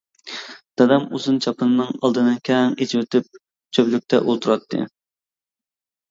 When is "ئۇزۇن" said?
1.17-1.35